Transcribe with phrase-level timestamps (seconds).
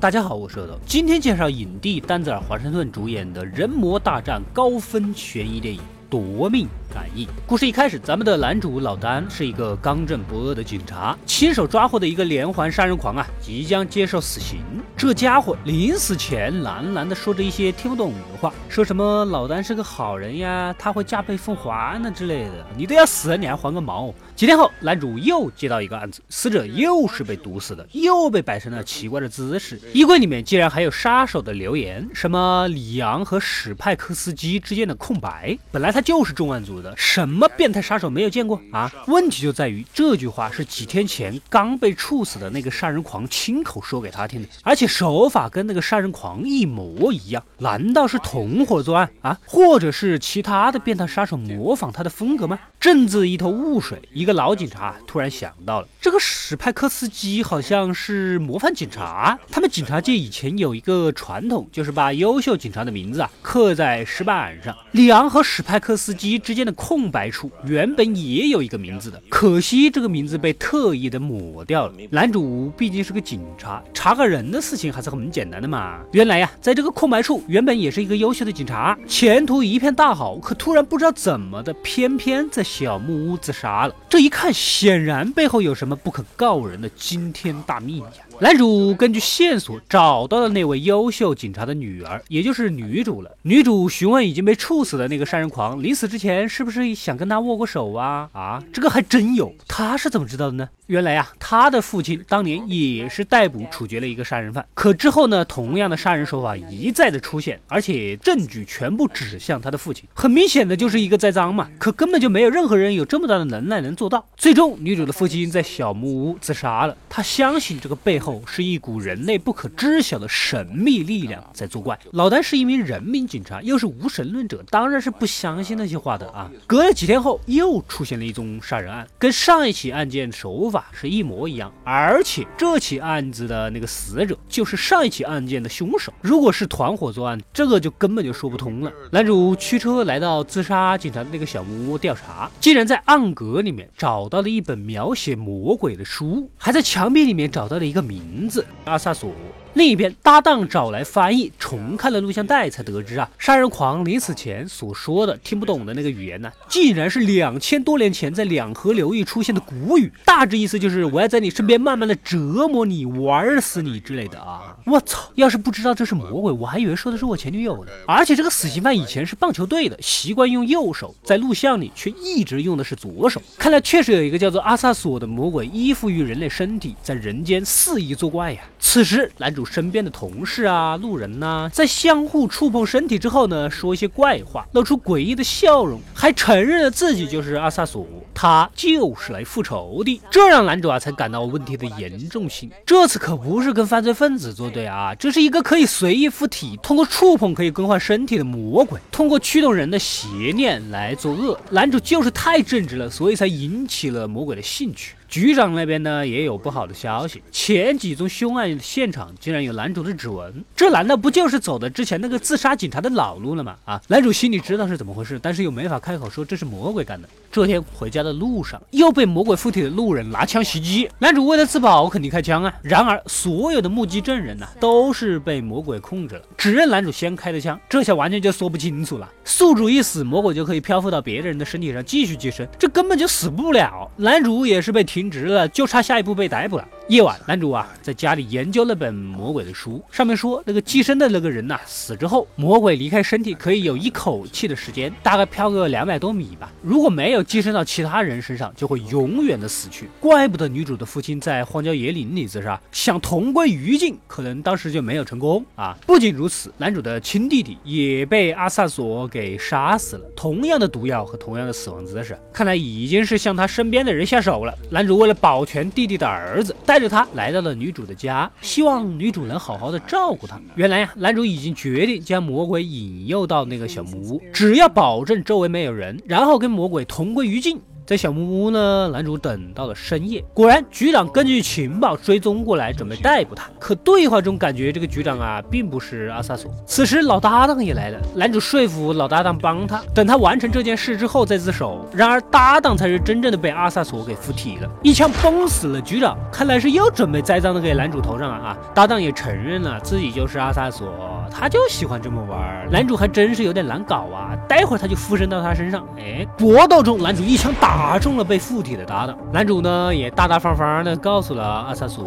[0.00, 5.80] 大家好，我是豆豆，今天介绍影帝丹泽尔·华盛顿主演的人魔大战高分悬疑电影。
[6.10, 7.28] 夺命感应。
[7.46, 14.60] 故事一开始，咱们的男主老丹是一个刚正不阿的警察，亲手抓获的一个连环杀人狂啊，即将接受死刑。
[14.96, 22.66] 这家伙临死前喃喃的说着一些听不懂的话，说什么老丹是个好人呀，他会加倍奉还呢之类的。
[22.76, 24.12] 你都要死了，你还还个毛？
[24.34, 29.78] 几天后，男主又接到一个案子，死者又是被毒死的，又被摆成了奇怪的姿势。
[29.92, 35.56] 衣柜里面竟然还有杀手的留言，什么里昂和史派克斯基之间的空白。
[35.70, 35.97] 本来他。
[35.98, 38.88] 他就是重案组的，什么变态杀手没有见过啊？
[39.08, 47.42] 问题就在于这句话是几天前刚被处死的那个杀人狂亲口说给他听的，而且手法跟那个杀人狂一模一样。
[47.58, 49.40] 难道是同伙作案啊？
[49.44, 52.56] 或者是其他的变态杀手模仿他的风格吗？
[52.78, 59.36] 正自一头雾水，一个老警察突然想到了，这个史派克斯基好像是模范警察。
[59.50, 64.72] 他们警察界以前有一个传统，就是把优秀警察的名字啊刻在石板上。
[64.92, 65.87] 里昂和史派克。
[65.88, 71.94] 克斯基之间的空白处原本也有一个名字的，可惜这个名字被特意的抹掉了。
[72.10, 76.00] 男主毕竟是个警察，查个人的事情还是很简单的嘛。
[76.12, 83.94] 原来呀，在这个空白处原本也是一个优秀的警察，前途一片大好，可突然不知道怎么的，偏偏在小木屋自杀了。
[84.10, 88.26] 这一看，显然背后有什么不可告人的惊天大秘密呀！
[88.40, 93.30] 男主根据线索找到了那位优秀警察的女儿，也就是女主了。
[93.42, 98.28] 女主询问已经被处死的那个杀人狂，临死之前是不是想跟他握过手啊？
[98.32, 99.54] 啊，这个还真有。
[99.66, 100.68] 他是怎么知道的呢？
[100.86, 111.68] 原来呀，他的父亲当年也是逮捕处决了一个杀人犯，可之后呢，同样的杀人手法一再的出现，而且证据全部指向他的父亲，很明显的就是一个栽赃嘛。
[111.78, 114.26] 可根本就没有任何人有这么大的能耐能做到。
[114.36, 116.96] 最终，女主的父亲在小木屋自杀了。
[117.10, 118.42] 他相信这个背后。
[118.46, 121.98] 是一股人类不可知晓的神秘力量在作怪。
[122.12, 126.50] 老丹是一名人民警察，又是无神论者，当然是不相信那些话的啊。
[126.66, 136.12] 隔了几天后，又出现了一宗杀人案，跟上一起案件手法是一模一样，而且这起案子的那个死者就是上一起案件的凶手。
[136.20, 138.92] 如果是团伙作案，这个就根本就说不通了。
[139.12, 148.08] 男主驱车来到自杀警察的那个小木屋调查，竟然在暗格里面找到了一本描写魔鬼的书，还在墙壁里面找到了一个。
[148.08, 149.30] 名字阿萨索。
[149.74, 162.36] 另一边，搭档找来翻译，重看了录像带，才得知啊，杀人狂临死前所说的听不懂的那个语言呢，竟然是两千多年前在两河流域出现的古语，大致意思就是我要在你身边慢慢的折
[162.68, 164.76] 磨你，玩死你之类的啊！
[164.84, 167.92] 我操，要是不知道这是魔鬼，我还以为说的是我前女友呢。
[168.06, 178.60] 而且这个死刑犯以前是棒球队的，习惯用右手，在录像里却一直用的是左手，看来确实有一个叫做阿萨索的魔鬼依附于人类身体，在人间肆意作怪呀。
[178.80, 179.67] 此时，男主。
[179.70, 192.70] 身边的同事啊，路人呐，在相互触碰身体之后呢，说一些怪话，露出诡异的笑容，还承认了自己就是阿萨索，他就是来复仇的，这让男主啊才感到问题的严重性。
[192.86, 201.58] 这次可不是跟犯罪分子作对啊，这是一个可以随意附体，通过触碰可以更换身体的魔鬼，通过驱动人的邪念来作恶。
[201.70, 205.14] 男主就是太正直了，所以才引起了魔鬼的兴趣。
[205.28, 213.76] 局长那边呢也有不好的消息，前几宗凶案现场竟然有男主的指纹，这难道不就是走的之前那个自杀警察的老路了吗？
[213.84, 217.28] 啊，男主心里知道是怎么回事，但是又没法开口说这是魔鬼干的。
[217.50, 222.72] 这天回家的路上，又被魔鬼附体的路人拿枪袭击，男主为了自保肯定开枪啊。
[222.82, 229.28] 然而所有的目击证人呢都是被魔鬼控制了，只认男主先开的枪，这下完全就说不清楚了。
[229.44, 234.10] 宿主一死，魔鬼就可以漂浮到别的人的身体上继续寄生，这根本就死不了。
[234.16, 236.88] 男主也是被停职了，就差下一步被逮捕了。
[237.08, 246.70] 夜晚，男主啊在家里研究那本魔鬼的书，上面说那个寄生的那个人呐，死之后魔鬼离开身体可以有一口气的时间，大概飘个两百多米吧。
[246.82, 250.06] 如果没有寄生到其他人身上，就会永远的死去。
[250.20, 255.96] 怪不得女主的父亲在荒郊野岭里自杀，想同归于尽，可能当时就没有成功啊。
[256.06, 264.74] 不仅如此，男主的亲弟弟也被阿萨索给杀死了，同样的毒药和同样的死亡姿势，看来已经是向他身边的人下手了。
[264.90, 270.60] 男主为了保全弟弟的儿子，带带着他来到了女主的家，希望女主能好好的照顾他。
[270.74, 277.80] 原来呀，男主已经决定将魔鬼引诱到那个小木屋，只要保证周围没有人，然后跟魔鬼同归于尽。
[278.08, 283.68] 在小木屋呢，男主等到了深夜，果然局长根据情报追踪过来，准备逮捕他。
[283.78, 286.70] 可对话中感觉这个局长啊，并不是阿萨索。
[286.86, 292.02] 此时老搭档也来了，男主说服老搭档帮他，等他完成这件事之后再自首。
[292.10, 296.34] 然而搭档才是真正的被阿萨索给附体了，一枪崩死了局长。
[296.50, 298.78] 看来是又准备栽赃的给男主头上了啊！
[298.94, 301.12] 搭档也承认了自己就是阿萨索，
[301.50, 302.90] 他就喜欢这么玩。
[302.90, 304.56] 男主还真是有点难搞啊！
[304.66, 306.06] 待会儿他就附身到他身上。
[306.16, 312.24] 哎，搏斗中男主一枪打中了被附体的搭档，男主呢也大大方方的告诉了阿萨索，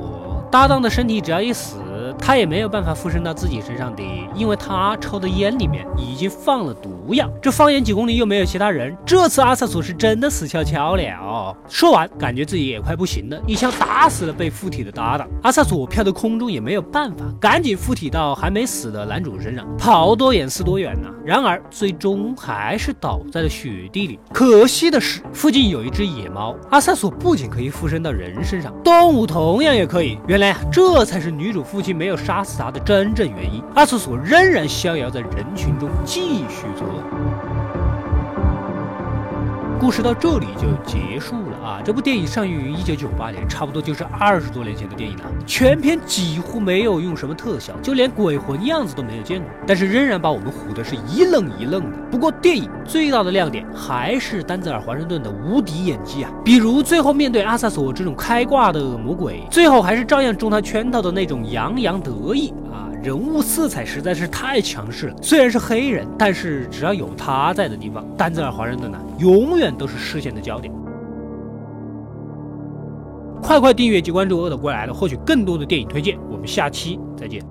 [0.52, 1.78] 搭档的身体只要一死。
[2.22, 4.04] 他也没有办法附身到自己身上的，
[4.36, 7.28] 因为他抽的烟里面已经放了毒药。
[7.42, 11.58] 这方圆几公里又没有其他人，这次阿萨索是真的死翘翘了。
[11.68, 15.28] 说完，感觉自己也快不行了，一枪打死了被附体的搭档。
[15.42, 21.10] 阿萨索飘到空中也没有办法，赶紧附体到还没死的男主身上，跑多远是多远呢？
[21.26, 24.20] 然而最终还是倒在了雪地里。
[24.32, 26.56] 可惜的是，附近有一只野猫。
[26.70, 30.18] 阿萨索不仅可以附身到人身上，动物同样也可以。
[30.28, 31.92] 原来，这才是女主父亲。
[31.92, 37.51] 没有要杀死他的真正原因，阿瑟索仍然逍遥在人群中继续作恶。
[39.82, 41.82] 故事到这里就结束了啊！
[41.84, 45.24] 这部电影上映于一九九八年，差不多就是二十多年前的电影了。
[45.44, 51.98] 全片几乎没有用什么特效，就连鬼魂样子都没有见过，但是仍然把我们唬得是一愣一愣的。
[52.12, 56.32] 不过电影最大的亮点还是丹泽尔·华盛顿的无敌演技啊！
[56.46, 62.86] 比如最后面对阿萨索这种开挂的魔鬼，最后还是照样中他圈套的那种洋洋得意啊！
[63.04, 65.16] 人物色彩实在是太强势了。
[65.22, 70.72] 虽然是黑人，但是只要有他在的地方，丹泽尔·华盛顿呢，永远都是视线的焦点。
[73.42, 76.16] 快快订阅及关注“饿的过来的”，获取更多的电影推荐。
[76.30, 77.42] 我们下期再见。